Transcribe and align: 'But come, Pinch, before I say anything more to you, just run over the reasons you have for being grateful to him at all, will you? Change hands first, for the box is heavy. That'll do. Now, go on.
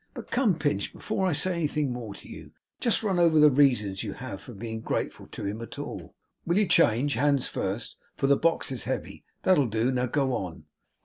'But 0.15 0.31
come, 0.31 0.57
Pinch, 0.57 0.91
before 0.93 1.27
I 1.27 1.33
say 1.33 1.53
anything 1.53 1.93
more 1.93 2.15
to 2.15 2.27
you, 2.27 2.53
just 2.79 3.03
run 3.03 3.19
over 3.19 3.37
the 3.39 3.51
reasons 3.51 4.01
you 4.01 4.13
have 4.13 4.41
for 4.41 4.55
being 4.55 4.79
grateful 4.81 5.27
to 5.27 5.45
him 5.45 5.61
at 5.61 5.77
all, 5.77 6.15
will 6.43 6.57
you? 6.57 6.67
Change 6.67 7.13
hands 7.13 7.45
first, 7.45 7.97
for 8.17 8.25
the 8.25 8.35
box 8.35 8.71
is 8.71 8.85
heavy. 8.85 9.23
That'll 9.43 9.67
do. 9.67 9.91
Now, 9.91 10.07
go 10.07 10.33
on. 10.33 10.65